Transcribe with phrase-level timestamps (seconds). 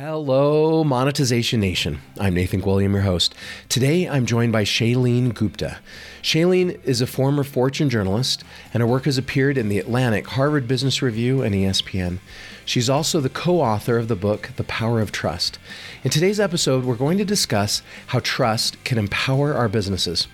[0.00, 2.00] Hello, Monetization Nation.
[2.18, 3.34] I'm Nathan Gwilliam, your host.
[3.68, 5.78] Today, I'm joined by Shalene Gupta.
[6.22, 8.42] Shalene is a former Fortune journalist,
[8.72, 12.18] and her work has appeared in The Atlantic, Harvard Business Review, and ESPN.
[12.64, 15.58] She's also the co author of the book, The Power of Trust.
[16.02, 20.28] In today's episode, we're going to discuss how trust can empower our businesses.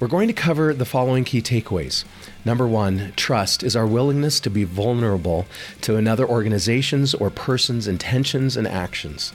[0.00, 2.04] We're going to cover the following key takeaways.
[2.44, 5.46] Number one, trust is our willingness to be vulnerable
[5.80, 9.32] to another organization's or person's intentions and actions.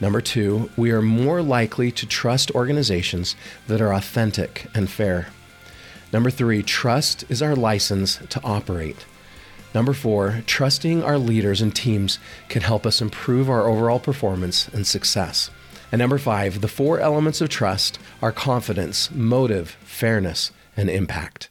[0.00, 3.36] Number two, we are more likely to trust organizations
[3.68, 5.28] that are authentic and fair.
[6.12, 9.06] Number three, trust is our license to operate.
[9.72, 14.84] Number four, trusting our leaders and teams can help us improve our overall performance and
[14.84, 15.48] success.
[15.92, 21.50] And number five, the four elements of trust are confidence, motive, fairness, and impact.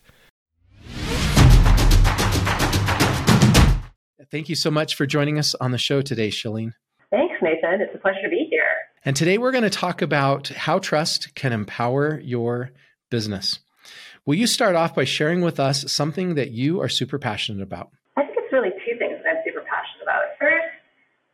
[4.32, 6.72] Thank you so much for joining us on the show today, Shalene.
[7.12, 7.82] Thanks, Nathan.
[7.82, 8.64] It's a pleasure to be here.
[9.06, 12.72] And today we're going to talk about how trust can empower your
[13.10, 13.60] business.
[14.26, 17.90] Will you start off by sharing with us something that you are super passionate about?
[18.16, 20.22] I think it's really two things that I'm super passionate about.
[20.40, 20.66] First,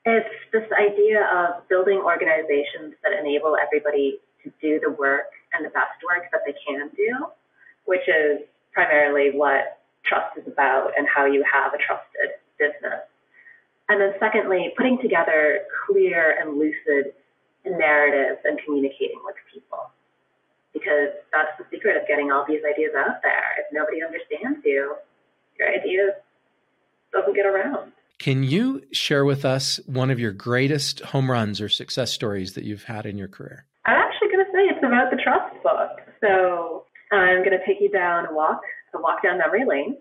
[0.05, 5.69] it's this idea of building organizations that enable everybody to do the work and the
[5.69, 7.27] best work that they can do,
[7.85, 8.41] which is
[8.73, 13.03] primarily what trust is about and how you have a trusted business.
[13.89, 17.13] And then secondly, putting together clear and lucid
[17.65, 19.91] narratives and communicating with people.
[20.73, 23.57] Because that's the secret of getting all these ideas out there.
[23.57, 24.95] If nobody understands you,
[25.57, 26.21] your idea
[27.11, 27.91] doesn't get around.
[28.19, 32.63] Can you share with us one of your greatest home runs or success stories that
[32.63, 33.65] you've had in your career?
[33.85, 36.01] I'm actually going to say it's about the trust book.
[36.19, 38.61] So I'm going to take you down a walk,
[38.95, 39.97] a walk down memory lane.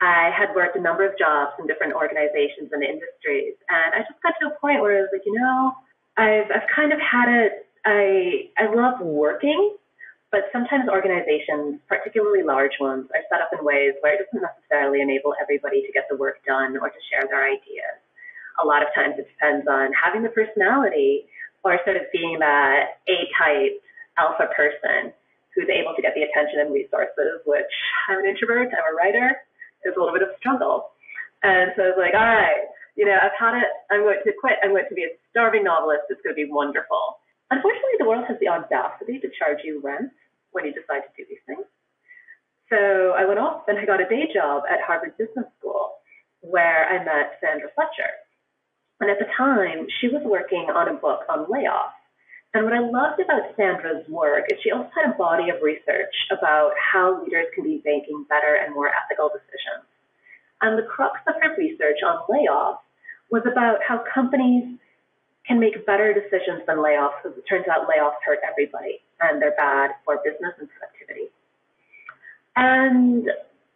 [0.00, 4.20] I had worked a number of jobs in different organizations and industries, and I just
[4.22, 5.72] got to a point where I was like, you know,
[6.16, 7.66] I've I've kind of had it.
[7.86, 9.76] I I love working,
[10.32, 15.04] but sometimes organizations, particularly large ones, are set up in ways where it doesn't necessarily
[15.04, 18.00] enable everybody to get the work done or to share their ideas.
[18.64, 21.28] A lot of times it depends on having the personality
[21.62, 23.76] or sort of being that A-type
[24.16, 25.12] alpha person
[25.52, 27.68] who's able to get the attention and resources, which
[28.08, 29.36] I'm an introvert, I'm a writer,
[29.84, 30.96] there's a little bit of struggle.
[31.44, 34.32] And so I was like, all right, you know, I've had it, I'm going to
[34.40, 37.20] quit, I'm going to be a starving novelist, it's going to be wonderful.
[37.52, 40.08] Unfortunately, the world has the audacity to charge you rent
[40.52, 41.66] when you decide to do these things.
[42.70, 46.00] So I went off and I got a day job at Harvard Business School
[46.40, 48.12] where I met Sandra Fletcher.
[49.00, 51.98] And at the time, she was working on a book on layoffs.
[52.54, 56.12] And what I loved about Sandra's work is she also had a body of research
[56.30, 59.88] about how leaders can be making better and more ethical decisions.
[60.60, 62.84] And the crux of her research on layoffs
[63.30, 64.78] was about how companies
[65.46, 69.56] can make better decisions than layoffs because it turns out layoffs hurt everybody and they're
[69.56, 71.30] bad for business and productivity.
[72.54, 73.26] And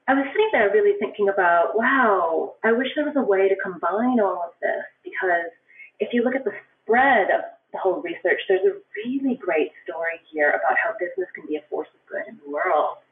[0.07, 3.57] I was sitting there really thinking about, wow, I wish there was a way to
[3.59, 5.51] combine all of this because
[5.99, 10.23] if you look at the spread of the whole research, there's a really great story
[10.31, 13.03] here about how business can be a force of good in the world.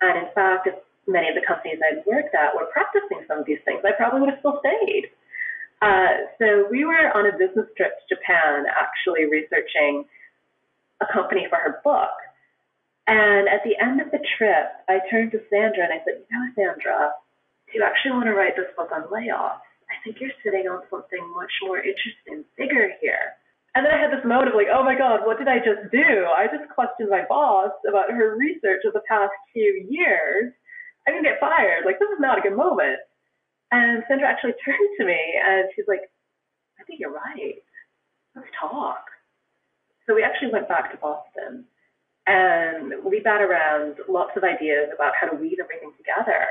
[0.00, 0.74] And in fact, if
[1.06, 4.26] many of the companies I'd worked at were practicing some of these things, I probably
[4.26, 5.14] would have still stayed.
[5.82, 10.06] Uh, so we were on a business trip to Japan actually researching
[11.02, 12.14] a company for her book.
[13.10, 16.30] And at the end of the trip, I turned to Sandra and I said, You
[16.30, 17.10] know, Sandra,
[17.66, 19.66] do you actually want to write this book on layoffs?
[19.90, 23.34] I think you're sitting on something much more interesting, bigger here.
[23.74, 25.90] And then I had this moment of like, oh my God, what did I just
[25.90, 26.28] do?
[26.30, 30.52] I just questioned my boss about her research of the past few years.
[31.04, 31.84] I'm going to get fired.
[31.84, 33.00] Like, this is not a good moment.
[33.72, 36.02] And Sandra actually turned to me and she's like,
[36.78, 37.62] I think you're right.
[38.36, 39.06] Let's talk.
[40.06, 41.64] So we actually went back to Boston
[42.26, 46.46] and we bat around lots of ideas about how to weave everything together.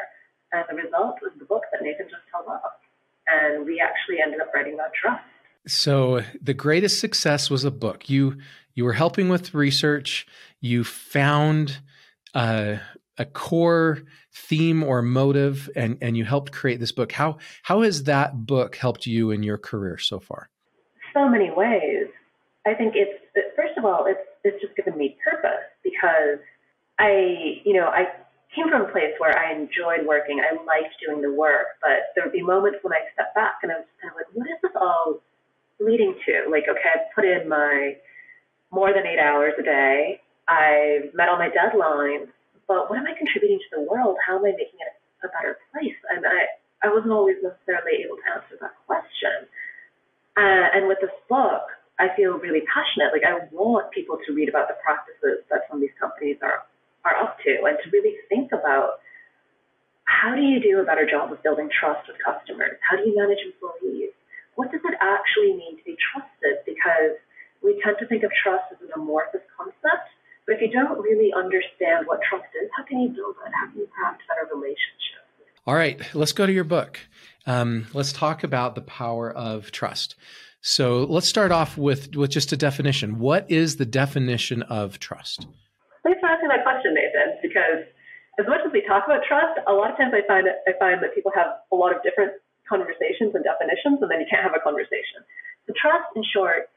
[0.51, 2.81] And the result was the book that Nathan just held up.
[3.27, 5.23] And we actually ended up writing about trust.
[5.67, 8.09] So the greatest success was a book.
[8.09, 8.37] You
[8.73, 10.25] you were helping with research.
[10.59, 11.79] You found
[12.33, 12.77] uh,
[13.21, 13.99] a core
[14.33, 17.11] theme or motive, and and you helped create this book.
[17.11, 20.49] How how has that book helped you in your career so far?
[21.13, 22.07] So many ways.
[22.65, 23.19] I think it's
[23.55, 26.39] first of all, it's it's just given me purpose because
[26.99, 28.05] I, you know, I
[28.55, 30.39] came from a place where I enjoyed working.
[30.39, 33.71] I liked doing the work, but there would be moments when I stepped back and
[33.71, 35.21] I was kind of like, what is this all
[35.79, 36.49] leading to?
[36.49, 37.95] Like, okay, I've put in my
[38.71, 40.21] more than eight hours a day.
[40.47, 42.27] I've met all my deadlines,
[42.71, 44.15] but what am I contributing to the world?
[44.23, 44.95] How am I making it
[45.27, 45.99] a better place?
[46.07, 46.47] And I,
[46.79, 49.43] I wasn't always necessarily able to answer that question.
[50.39, 51.67] Uh, and with this book,
[51.99, 53.11] I feel really passionate.
[53.11, 56.63] Like I want people to read about the practices that some of these companies are
[57.03, 59.01] are up to, and to really think about
[60.05, 62.77] how do you do a better job of building trust with customers?
[62.85, 64.13] How do you manage employees?
[64.53, 66.61] What does it actually mean to be trusted?
[66.61, 67.17] Because
[67.65, 69.41] we tend to think of trust as an amorphous
[70.51, 73.51] but if you don't really understand what trust is, how can you build it?
[73.55, 75.23] How can you craft better relationships?
[75.65, 76.99] All right, let's go to your book.
[77.47, 80.17] Um, let's talk about the power of trust.
[80.59, 83.19] So let's start off with, with just a definition.
[83.19, 85.47] What is the definition of trust?
[86.03, 87.87] Thanks for asking that question, Nathan, because
[88.37, 91.01] as much as we talk about trust, a lot of times I find I find
[91.01, 92.33] that people have a lot of different
[92.67, 95.23] conversations and definitions, and then you can't have a conversation.
[95.65, 96.67] So trust, in short,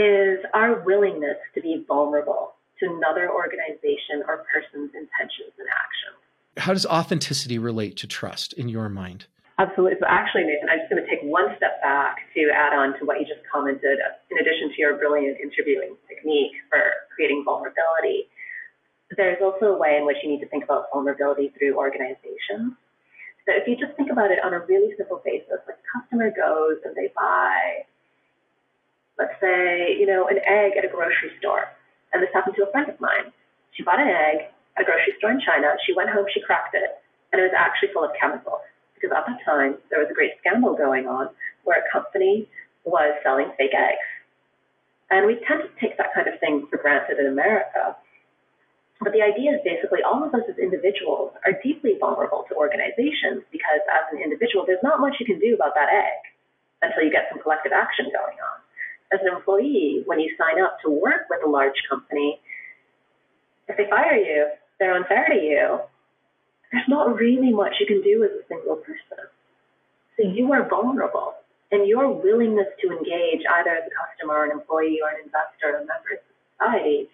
[0.00, 6.18] is our willingness to be vulnerable to another organization or person's intentions and actions.
[6.58, 9.26] How does authenticity relate to trust in your mind?
[9.58, 9.96] Absolutely.
[10.00, 13.06] So actually, Nathan, I'm just going to take one step back to add on to
[13.06, 14.02] what you just commented.
[14.30, 16.82] In addition to your brilliant interviewing technique for
[17.14, 18.26] creating vulnerability,
[19.16, 22.74] there's also a way in which you need to think about vulnerability through organizations.
[23.44, 26.30] So if you just think about it on a really simple basis, like a customer
[26.32, 27.84] goes and they buy,
[29.18, 31.68] let's say, you know, an egg at a grocery store.
[32.12, 33.32] And this happened to a friend of mine.
[33.72, 35.72] She bought an egg at a grocery store in China.
[35.86, 37.00] She went home, she cracked it,
[37.32, 38.60] and it was actually full of chemicals.
[38.94, 41.28] Because at the time, there was a great scandal going on
[41.64, 42.46] where a company
[42.84, 44.06] was selling fake eggs.
[45.10, 47.96] And we tend to take that kind of thing for granted in America.
[49.02, 53.42] But the idea is basically all of us as individuals are deeply vulnerable to organizations
[53.50, 56.20] because as an individual, there's not much you can do about that egg
[56.80, 58.56] until you get some collective action going on.
[59.12, 62.40] As an employee, when you sign up to work with a large company,
[63.68, 64.48] if they fire you,
[64.78, 65.80] they're unfair to you,
[66.72, 69.28] there's not really much you can do as a single person.
[70.16, 71.34] So you are vulnerable,
[71.70, 75.66] and your willingness to engage either as a customer, or an employee, or an investor,
[75.66, 76.20] or a member of
[76.58, 77.08] society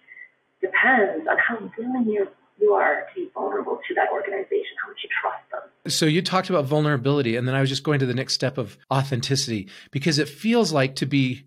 [0.60, 2.28] depends on how willing you
[2.60, 5.60] you are to be vulnerable to that organization, how much you trust them.
[5.90, 8.58] So you talked about vulnerability, and then I was just going to the next step
[8.58, 11.44] of authenticity because it feels like to be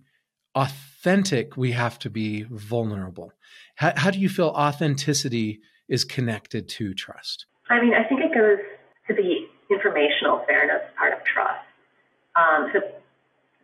[0.55, 3.33] authentic, we have to be vulnerable.
[3.75, 7.45] How, how do you feel authenticity is connected to trust?
[7.69, 8.59] I mean, I think it goes
[9.07, 11.65] to the informational fairness part of trust.
[12.35, 12.79] Um, so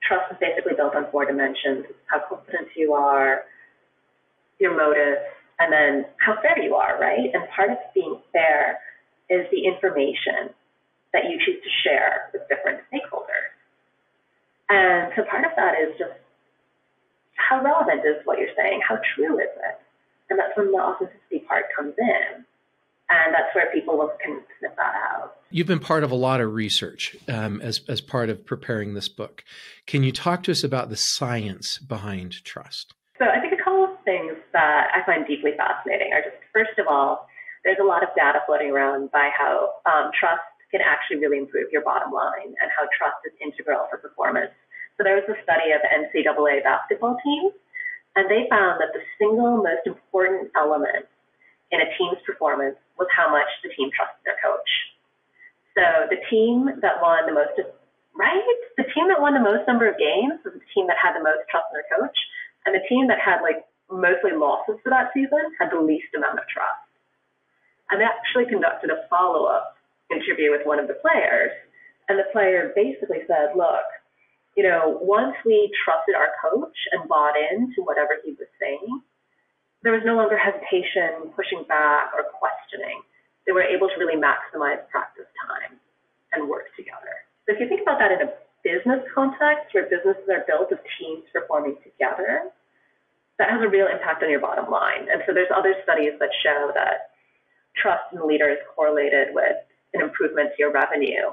[0.07, 3.43] trust is basically built on four dimensions: how confident you are,
[4.59, 5.21] your motives,
[5.59, 7.29] and then how fair you are, right?
[7.33, 8.79] And part of being fair
[9.29, 10.53] is the information
[11.13, 13.51] that you choose to share with different stakeholders.
[14.69, 16.11] And so part of that is just
[17.37, 18.81] how relevant is what you're saying?
[18.87, 19.79] How true is it?
[20.29, 22.43] And that's when the authenticity part comes in.
[23.09, 25.37] And that's where people can sniff that out.
[25.49, 29.07] You've been part of a lot of research um, as, as part of preparing this
[29.07, 29.45] book.
[29.85, 32.93] Can you talk to us about the science behind trust?
[33.17, 36.77] So I think a couple of things that I find deeply fascinating are just, first
[36.77, 37.29] of all,
[37.63, 41.71] there's a lot of data floating around by how um, trust can actually really improve
[41.71, 44.51] your bottom line and how trust is integral for performance.
[44.97, 47.53] So there was a study of NCAA basketball team,
[48.17, 51.05] and they found that the single most important element
[51.69, 54.71] in a team's performance was how much the team trusted their coach.
[55.77, 57.53] So the team that won the most,
[58.17, 58.57] right?
[58.81, 61.21] The team that won the most number of games was the team that had the
[61.21, 62.17] most trust in their coach,
[62.65, 63.61] and the team that had like
[63.93, 66.89] mostly losses for that season had the least amount of trust.
[67.93, 69.77] And they actually conducted a follow up
[70.11, 71.53] interview with one of the players.
[72.09, 73.85] And the player basically said, look,
[74.57, 78.89] you know, once we trusted our coach and bought into whatever he was saying,
[79.85, 83.05] there was no longer hesitation, pushing back, or questioning.
[83.45, 85.77] They were able to really maximize practice time
[86.33, 87.21] and work together.
[87.45, 88.33] So if you think about that in a
[88.65, 92.49] business context where businesses are built of teams performing together,
[93.37, 95.05] that has a real impact on your bottom line.
[95.05, 97.13] And so there's other studies that show that
[97.77, 99.61] trust in leaders correlated with
[99.93, 101.29] an improvement to your revenue.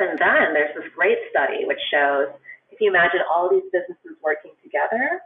[0.00, 2.28] And then there's this great study which shows
[2.70, 5.22] if you imagine all these businesses working together,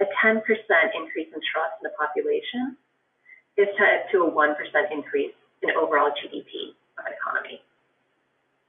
[0.00, 2.76] a 10% increase in trust in the population
[3.56, 4.54] is tied to a 1%
[4.92, 7.62] increase in overall GDP of an economy.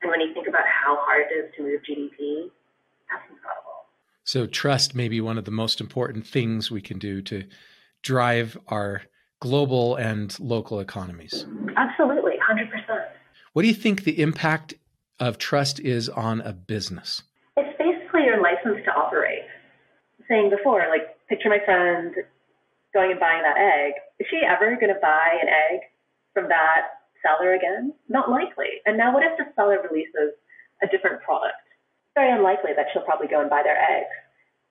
[0.02, 2.50] And when you think about how hard it is to move GDP,
[3.10, 3.86] that's incredible.
[4.24, 7.44] So, trust may be one of the most important things we can do to
[8.02, 9.04] drive our
[9.40, 11.46] global and local economies.
[11.76, 13.06] Absolutely, 100%.
[13.54, 14.74] What do you think the impact
[15.20, 17.24] of trust is on a business?
[17.58, 19.44] It's basically your license to operate.
[20.28, 22.14] Saying before, like, picture my friend
[22.94, 23.94] going and buying that egg.
[24.20, 25.82] Is she ever going to buy an egg
[26.34, 27.94] from that seller again?
[28.10, 28.82] Not likely.
[28.86, 30.34] And now, what if the seller releases
[30.82, 31.66] a different product?
[32.16, 34.16] very unlikely that she'll probably go and buy their eggs.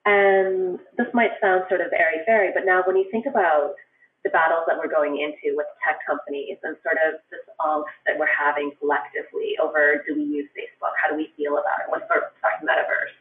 [0.05, 3.77] And this might sound sort of airy fairy, but now when you think about
[4.25, 8.17] the battles that we're going into with tech companies and sort of this angst that
[8.17, 10.97] we're having collectively over do we use Facebook?
[10.97, 11.93] How do we feel about it?
[11.93, 13.13] What's our sorry, metaverse?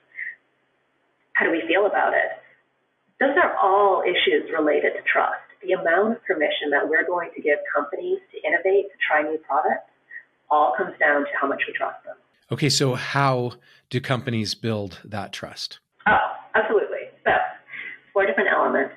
[1.36, 2.40] How do we feel about it?
[3.20, 5.44] Those are all issues related to trust.
[5.60, 9.36] The amount of permission that we're going to give companies to innovate, to try new
[9.44, 9.92] products,
[10.50, 12.16] all comes down to how much we trust them.
[12.50, 13.52] Okay, so how
[13.90, 15.80] do companies build that trust?
[16.08, 17.12] Oh, absolutely.
[17.24, 17.32] So,
[18.12, 18.92] four different elements.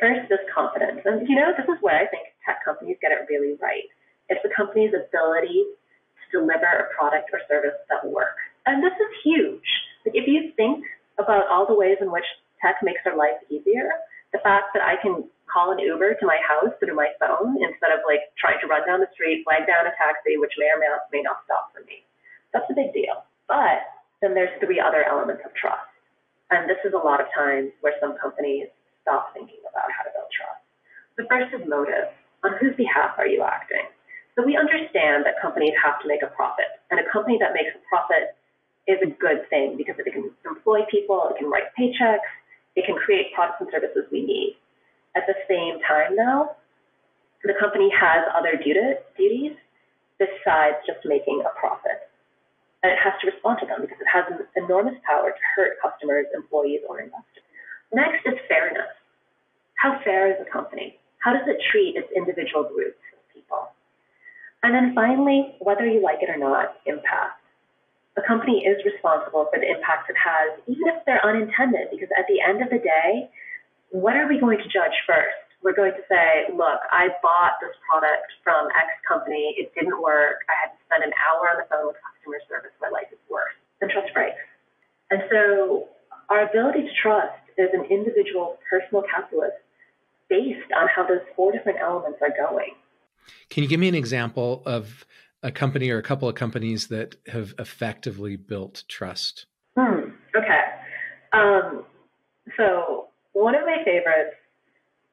[0.00, 1.02] First is confidence.
[1.04, 3.86] And, you know, this is where I think tech companies get it really right.
[4.28, 8.40] It's the company's ability to deliver a product or service that works.
[8.66, 9.68] And this is huge.
[10.04, 10.84] Like, if you think
[11.18, 12.26] about all the ways in which
[12.62, 13.90] tech makes our life easier,
[14.32, 17.90] the fact that I can call an Uber to my house through my phone instead
[17.90, 20.78] of like trying to run down the street, flag down a taxi, which may or
[20.78, 22.04] may not, may not stop for me.
[22.52, 23.24] That's a big deal.
[23.48, 23.88] But
[24.20, 25.88] then there's three other elements of trust.
[26.52, 28.68] And this is a lot of times where some companies
[29.08, 30.60] stop thinking about how to build trust.
[31.16, 32.12] The first is motive.
[32.44, 33.88] On whose behalf are you acting?
[34.36, 36.68] So we understand that companies have to make a profit.
[36.92, 38.36] And a company that makes a profit
[38.86, 42.30] is a good thing because it can employ people, it can write paychecks,
[42.76, 44.54] it can create products and services we need.
[45.16, 46.54] At the same time, though,
[47.42, 49.56] the company has other duties
[50.20, 52.06] besides just making a profit
[52.82, 55.82] and it has to respond to them because it has an enormous power to hurt
[55.82, 57.46] customers, employees, or investors.
[57.90, 58.86] Next is fairness.
[59.78, 60.98] How fair is the company?
[61.18, 63.70] How does it treat its individual groups of people?
[64.62, 67.42] And then finally, whether you like it or not, impact.
[68.18, 72.26] A company is responsible for the impact it has, even if they're unintended, because at
[72.26, 73.30] the end of the day,
[73.90, 75.48] what are we going to judge first?
[75.62, 80.46] we're going to say, look, I bought this product from X company, it didn't work,
[80.46, 83.18] I had to spend an hour on the phone with customer service, my life is
[83.26, 83.54] worse.
[83.82, 84.38] And trust breaks.
[85.10, 85.90] And so
[86.30, 89.54] our ability to trust is an individual personal calculus
[90.28, 92.74] based on how those four different elements are going.
[93.50, 95.06] Can you give me an example of
[95.42, 99.46] a company or a couple of companies that have effectively built trust?
[99.76, 100.10] Hmm.
[100.36, 100.62] Okay.
[101.32, 101.84] Um,
[102.56, 104.34] so one of my favorites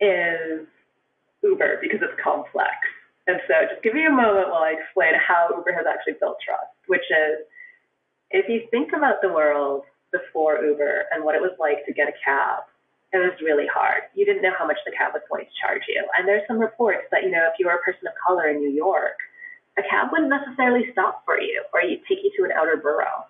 [0.02, 0.68] is
[1.44, 2.74] Uber because it's complex.
[3.28, 6.38] And so just give me a moment while I explain how Uber has actually built
[6.46, 7.46] trust, which is
[8.32, 12.08] if you think about the world before Uber and what it was like to get
[12.08, 12.64] a cab,
[13.24, 14.10] it was really hard.
[14.16, 16.04] You didn't know how much the cab was going to charge you.
[16.18, 18.60] And there's some reports that, you know, if you were a person of color in
[18.60, 19.16] New York,
[19.78, 23.28] a cab wouldn't necessarily stop for you or you'd take you to an outer borough.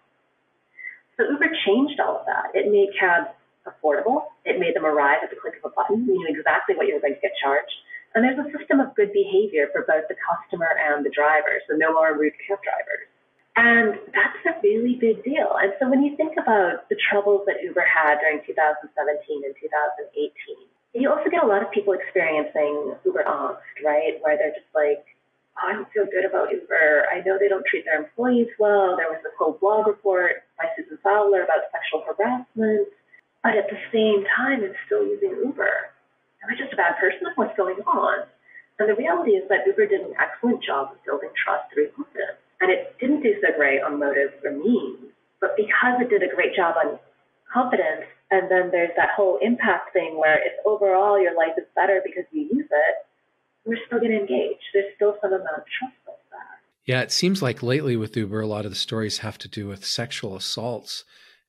[1.17, 2.53] So Uber changed all of that.
[2.53, 3.31] It made cabs
[3.65, 4.29] affordable.
[4.45, 6.05] It made them arrive at the click of a button.
[6.05, 7.73] You knew exactly what you were going to get charged.
[8.13, 11.75] And there's a system of good behavior for both the customer and the driver, so
[11.75, 13.11] no more rude cab drivers.
[13.55, 15.55] And that's a really big deal.
[15.55, 18.91] And so when you think about the troubles that Uber had during 2017
[19.47, 24.19] and 2018, you also get a lot of people experiencing Uber angst, right?
[24.19, 25.07] Where they're just like,
[25.55, 27.07] oh, I don't feel good about Uber.
[27.07, 28.99] I know they don't treat their employees well.
[28.99, 32.91] There was this whole blog report by Susan Fowler about sexual harassment
[33.45, 35.93] but at the same time, it's still using Uber.
[36.41, 37.29] Am I just a bad person?
[37.35, 38.25] What's going on?
[38.81, 42.41] And the reality is that Uber did an excellent job of building trust through confidence.
[42.65, 44.97] And it didn't do so great on motives or means.
[45.39, 46.97] But because it did a great job on
[47.53, 52.01] confidence, and then there's that whole impact thing where if overall your life is better
[52.03, 52.95] because you use it,
[53.65, 54.57] we're still going to engage.
[54.73, 56.15] There's still some amount of trust there.
[56.87, 59.67] Yeah, it seems like lately with Uber, a lot of the stories have to do
[59.67, 61.03] with sexual assaults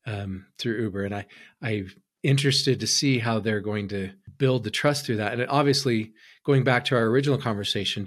[0.05, 1.27] um, through Uber, and I
[1.63, 1.93] I'm
[2.23, 5.33] interested to see how they're going to build the trust through that.
[5.33, 6.13] And obviously,
[6.45, 8.07] going back to our original conversation,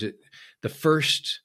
[0.62, 1.40] the first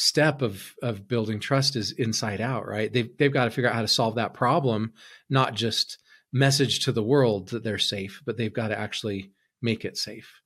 [0.00, 2.92] step of of building trust is inside out, right?
[2.92, 4.92] They've they've got to figure out how to solve that problem,
[5.28, 5.98] not just
[6.32, 10.40] message to the world that they're safe, but they've got to actually make it safe.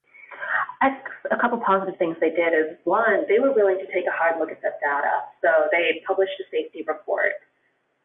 [1.33, 4.39] A couple positive things they did is one, they were willing to take a hard
[4.39, 5.25] look at that data.
[5.41, 7.33] So they published a safety report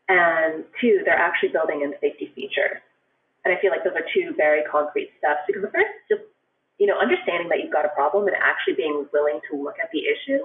[0.07, 2.79] and two, they're actually building in safety features.
[3.43, 6.25] And I feel like those are two very concrete steps because the first is just,
[6.79, 9.91] you know, understanding that you've got a problem and actually being willing to look at
[9.91, 10.43] the issue.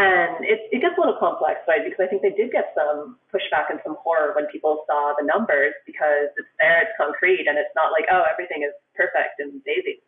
[0.00, 1.84] And it, it gets a little complex, right?
[1.84, 5.26] Because I think they did get some pushback and some horror when people saw the
[5.26, 9.60] numbers because it's there, it's concrete, and it's not like, oh, everything is perfect and
[9.68, 10.00] daisies,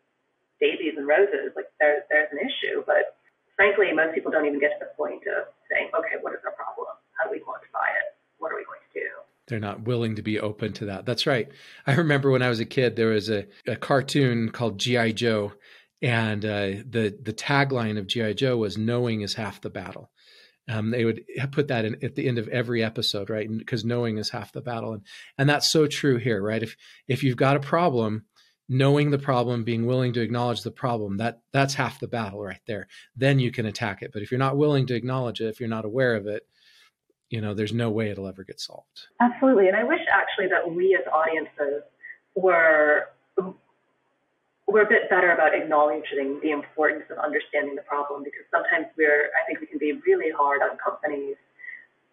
[0.57, 1.53] daisies and roses.
[1.53, 3.21] Like there's there's an issue, but
[3.53, 6.57] frankly, most people don't even get to the point of saying, okay, what is our
[6.57, 6.97] problem?
[7.13, 8.15] How do we quantify it?
[8.45, 9.07] what are we going to do?
[9.47, 11.05] They're not willing to be open to that.
[11.05, 11.49] That's right.
[11.87, 15.11] I remember when I was a kid, there was a, a cartoon called G.I.
[15.11, 15.53] Joe,
[16.05, 20.11] and uh, the the tagline of GI Joe was "Knowing is half the battle,"
[20.67, 23.47] Um, they would put that in at the end of every episode, right?
[23.55, 25.03] Because knowing is half the battle, and
[25.37, 26.63] and that's so true here, right?
[26.63, 26.75] If
[27.07, 28.25] if you've got a problem,
[28.67, 32.61] knowing the problem, being willing to acknowledge the problem, that that's half the battle right
[32.65, 32.87] there.
[33.15, 34.11] Then you can attack it.
[34.11, 36.43] But if you're not willing to acknowledge it, if you're not aware of it,
[37.29, 39.07] you know, there's no way it'll ever get solved.
[39.21, 39.67] Absolutely.
[39.67, 41.83] And I wish actually that we as audiences
[42.35, 43.05] were
[44.75, 49.31] we're a bit better about acknowledging the importance of understanding the problem because sometimes we're
[49.31, 51.39] I think we can be really hard on companies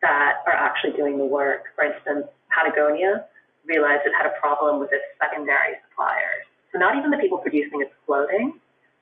[0.00, 1.75] that are actually doing the work.
[1.75, 3.26] For instance, Patagonia
[3.66, 6.47] realized it had a problem with its secondary suppliers.
[6.71, 8.54] So not even the people producing its clothing,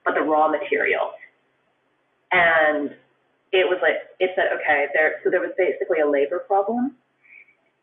[0.07, 1.12] but the raw materials.
[2.33, 2.97] And
[3.52, 6.97] it was like it said, okay, there so there was basically a labor problem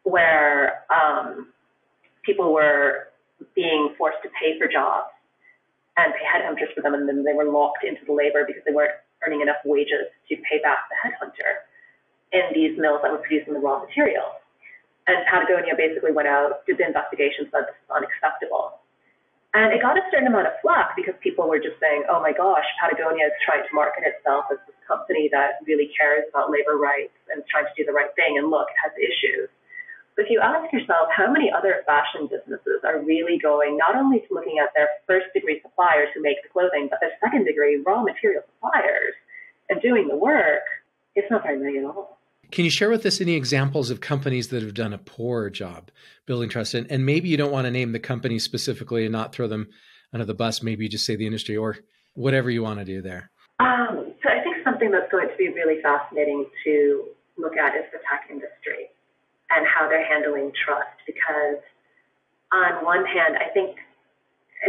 [0.10, 1.54] where um,
[2.26, 3.14] people were
[3.54, 5.14] being forced to pay for jobs
[5.98, 8.74] and pay headhunters for them, and then they were locked into the labor because they
[8.74, 8.94] weren't
[9.26, 11.66] earning enough wages to pay back the headhunter
[12.32, 14.38] in these mills that were producing the raw materials.
[15.08, 18.84] And Patagonia basically went out, did the investigation, said this is unacceptable.
[19.56, 22.36] And it got a certain amount of flack because people were just saying, oh my
[22.36, 26.78] gosh, Patagonia is trying to market itself as this company that really cares about labor
[26.78, 28.38] rights and is trying to do the right thing.
[28.38, 29.50] And look, it has issues.
[30.18, 34.20] But if you ask yourself, how many other fashion businesses are really going not only
[34.22, 37.82] to looking at their first degree suppliers who make the clothing, but their second degree
[37.86, 39.14] raw material suppliers
[39.70, 40.64] and doing the work?
[41.16, 42.18] It's not very many at all.
[42.52, 45.92] Can you share with us any examples of companies that have done a poor job
[46.26, 46.74] building trust?
[46.74, 49.68] And, and maybe you don't want to name the company specifically and not throw them
[50.14, 50.64] under the bus.
[50.64, 51.78] Maybe you just say the industry or
[52.16, 53.30] whatever you want to do there.
[53.60, 57.06] Um, so I think something that's going to be really fascinating to
[57.38, 58.90] look at is the tech industry
[59.50, 61.62] and how they're handling trust because
[62.52, 63.78] on one hand, I think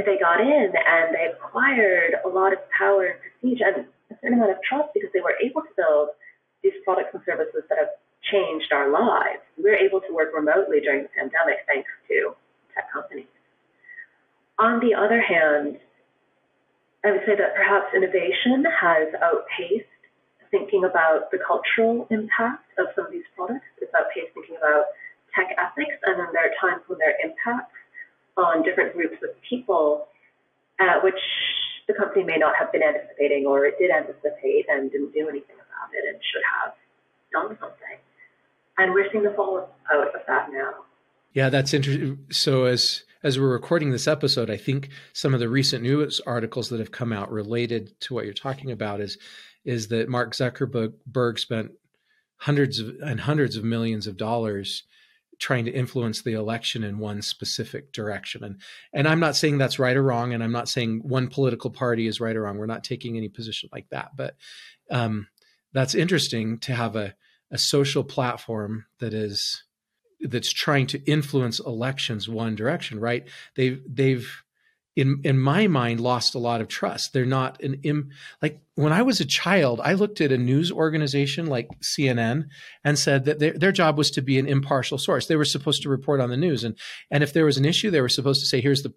[0.04, 4.38] they got in and they acquired a lot of power and prestige and a certain
[4.38, 6.08] amount of trust because they were able to build
[6.62, 7.94] these products and services that have
[8.30, 9.40] changed our lives.
[9.56, 12.34] We're able to work remotely during the pandemic thanks to
[12.74, 13.30] tech companies.
[14.58, 15.78] On the other hand,
[17.04, 19.86] I would say that perhaps innovation has outpaced
[20.50, 23.64] thinking about the cultural impact of some of these products.
[23.80, 24.90] It's outpaced thinking about
[25.38, 27.78] tech ethics, and then there are times when there are impacts
[28.36, 30.08] on different groups of people,
[30.80, 31.18] uh, which
[31.86, 35.56] the company may not have been anticipating, or it did anticipate and didn't do anything
[35.56, 36.74] about it and should have
[37.32, 37.98] done something.
[38.76, 40.84] And we're seeing the fallout of that now.
[41.32, 42.26] Yeah, that's interesting.
[42.30, 46.68] So as as we're recording this episode, I think some of the recent news articles
[46.68, 49.18] that have come out related to what you're talking about is
[49.64, 51.72] is that Mark Zuckerberg spent
[52.36, 54.84] hundreds of, and hundreds of millions of dollars
[55.38, 58.44] trying to influence the election in one specific direction.
[58.44, 58.60] And
[58.92, 62.06] and I'm not saying that's right or wrong, and I'm not saying one political party
[62.06, 62.58] is right or wrong.
[62.58, 64.10] We're not taking any position like that.
[64.16, 64.36] But
[64.90, 65.28] um,
[65.72, 67.14] that's interesting to have a,
[67.50, 69.62] a social platform that is
[70.20, 73.28] that's trying to influence elections one direction, right?
[73.54, 74.42] They've they've
[74.98, 77.12] in in my mind lost a lot of trust.
[77.12, 78.10] They're not an Im,
[78.42, 82.48] like when I was a child, I looked at a news organization like CNN
[82.82, 85.26] and said that their their job was to be an impartial source.
[85.26, 86.76] They were supposed to report on the news and
[87.12, 88.92] and if there was an issue, they were supposed to say here's the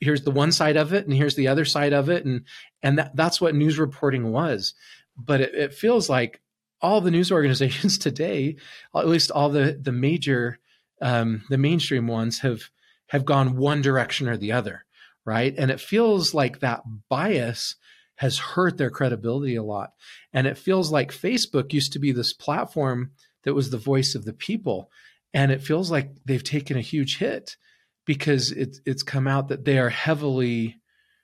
[0.00, 2.46] here's the one side of it and here's the other side of it and
[2.82, 4.72] and that, that's what news reporting was.
[5.18, 6.40] But it, it feels like
[6.80, 8.56] all the news organizations today,
[8.96, 10.58] at least all the the major
[11.02, 12.70] um, the mainstream ones have
[13.08, 14.86] have gone one direction or the other
[15.24, 15.54] right?
[15.56, 17.76] And it feels like that bias
[18.16, 19.92] has hurt their credibility a lot.
[20.32, 23.12] And it feels like Facebook used to be this platform
[23.44, 24.90] that was the voice of the people.
[25.34, 27.56] And it feels like they've taken a huge hit
[28.04, 30.80] because it's it's come out that they are heavily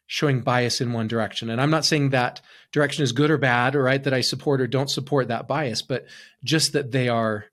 [0.06, 1.50] showing bias in one direction.
[1.50, 2.40] And I'm not saying that
[2.72, 5.82] direction is good or bad, or right, that I support or don't support that bias,
[5.82, 6.06] but
[6.42, 7.44] just that they are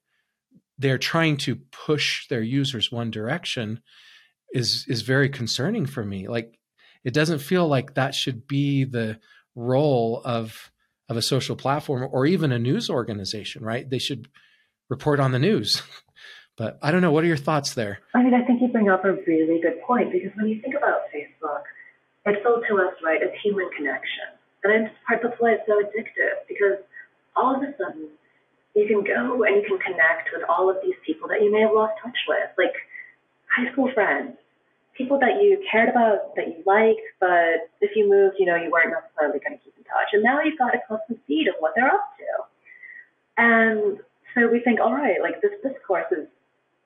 [0.78, 3.82] they're trying to push their users one direction
[4.56, 6.28] is is very concerning for me.
[6.28, 6.58] Like
[7.04, 9.20] it doesn't feel like that should be the
[9.54, 10.72] role of
[11.10, 13.88] of a social platform or even a news organization, right?
[13.88, 14.28] They should
[14.90, 15.84] report on the news.
[16.58, 17.12] but I don't know.
[17.12, 18.00] What are your thoughts there?
[18.16, 20.74] I mean, I think you bring up a really good point because when you think
[20.74, 21.68] about Facebook,
[22.26, 24.40] it's sold to us, right, as human connection.
[24.64, 26.82] And it's part that's why it's so addictive because
[27.36, 28.08] all of a sudden
[28.74, 31.62] you can go and you can connect with all of these people that you may
[31.62, 32.74] have lost touch with, like
[33.52, 34.36] high school friends,
[34.98, 38.72] people that you cared about, that you liked, but if you moved, you know, you
[38.72, 40.10] weren't necessarily going to keep in touch.
[40.14, 42.32] And now you've got a constant feed of what they're up to.
[43.38, 44.00] And
[44.34, 46.28] so we think, all right, like this discourse is,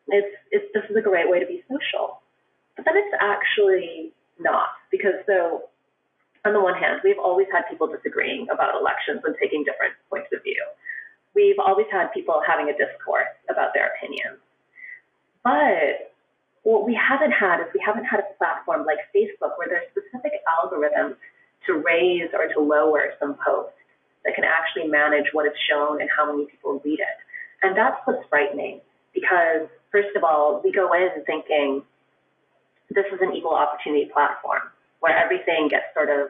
[0.07, 2.21] it's, it's, this is a great way to be social.
[2.75, 5.69] But then it's actually not, because so
[6.45, 10.29] on the one hand, we've always had people disagreeing about elections and taking different points
[10.33, 10.63] of view.
[11.35, 14.39] we've always had people having a discourse about their opinions.
[15.43, 16.08] But
[16.63, 20.31] what we haven't had is we haven't had a platform like Facebook where there's specific
[20.47, 21.15] algorithms
[21.67, 23.77] to raise or to lower some posts
[24.25, 27.17] that can actually manage what is shown and how many people read it.
[27.61, 28.81] And that's what's frightening
[29.13, 31.83] because, first of all, we go in thinking
[32.89, 36.29] this is an equal opportunity platform where everything gets sort of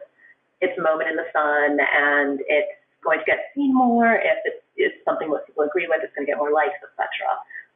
[0.61, 4.15] its moment in the sun and it's going to get seen more.
[4.15, 7.07] If it's, it's something that people agree with, it's going to get more likes, etc.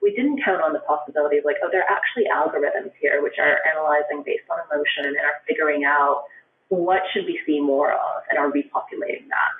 [0.03, 3.39] We didn't count on the possibility of like, oh, there are actually algorithms here which
[3.39, 6.27] are analyzing based on emotion and are figuring out
[6.67, 9.55] what should we see more of and are repopulating that.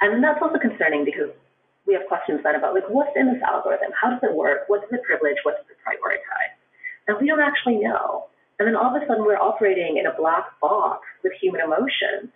[0.00, 1.28] And that's also concerning because
[1.86, 3.92] we have questions then about like what's in this algorithm?
[3.92, 4.64] How does it work?
[4.68, 5.36] What's the privilege?
[5.42, 6.56] What does it prioritize?
[7.08, 8.26] And we don't actually know.
[8.58, 12.32] And then all of a sudden we're operating in a black box with human emotion.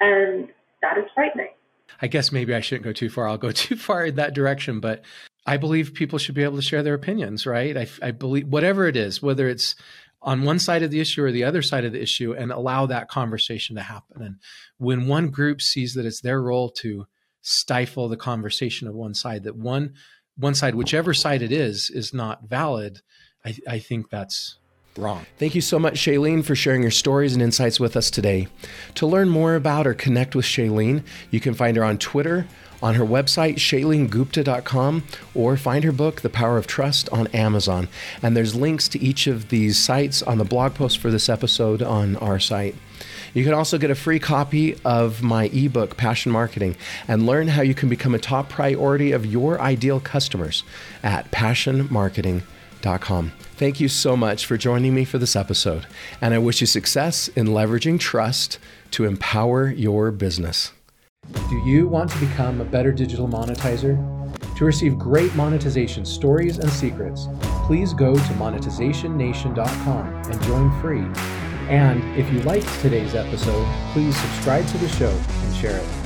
[0.00, 0.48] And
[0.82, 1.52] that is frightening.
[2.00, 3.28] I guess maybe I shouldn't go too far.
[3.28, 5.02] I'll go too far in that direction, but
[5.46, 7.76] I believe people should be able to share their opinions, right?
[7.76, 9.74] I, I believe whatever it is, whether it's
[10.22, 12.86] on one side of the issue or the other side of the issue and allow
[12.86, 14.22] that conversation to happen.
[14.22, 14.36] And
[14.76, 17.06] when one group sees that it's their role to
[17.40, 19.94] stifle the conversation of one side, that one
[20.36, 23.00] one side, whichever side it is, is not valid,
[23.44, 24.56] I, I think that's
[24.96, 25.26] wrong.
[25.38, 28.48] Thank you so much, Shalene, for sharing your stories and insights with us today.
[28.96, 32.46] To learn more about or connect with Shalene, you can find her on Twitter
[32.82, 37.88] on her website, ShaleneGupta.com, or find her book, The Power of Trust, on Amazon.
[38.22, 41.82] And there's links to each of these sites on the blog post for this episode
[41.82, 42.74] on our site.
[43.32, 46.74] You can also get a free copy of my ebook, Passion Marketing,
[47.06, 50.64] and learn how you can become a top priority of your ideal customers
[51.02, 52.42] at passionmarketing.com.
[53.56, 55.86] Thank you so much for joining me for this episode,
[56.20, 58.58] and I wish you success in leveraging trust
[58.92, 60.72] to empower your business.
[61.48, 63.96] Do you want to become a better digital monetizer?
[64.56, 67.28] To receive great monetization stories and secrets,
[67.66, 71.04] please go to monetizationnation.com and join free.
[71.68, 75.99] And if you liked today's episode, please subscribe to the show and share it.